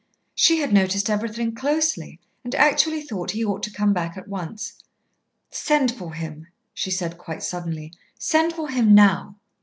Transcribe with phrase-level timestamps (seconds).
[0.33, 4.81] She had noticed everything closely, and actually thought he ought to come back at once.
[5.51, 9.35] "Send for him," she said quite suddenly; "send for him now."